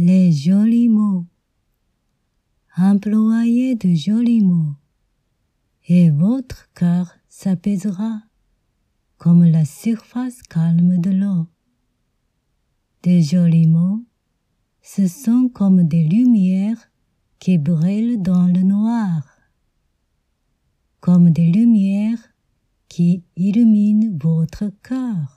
[0.00, 1.26] les jolis mots.
[2.76, 4.76] Employez de jolis mots,
[5.88, 8.20] et votre cœur s'apaisera
[9.16, 11.48] comme la surface calme de l'eau.
[13.02, 14.04] Des jolis mots,
[14.82, 16.92] ce sont comme des lumières
[17.40, 19.24] qui brûlent dans le noir,
[21.00, 22.22] comme des lumières
[22.88, 25.34] qui illuminent votre cœur.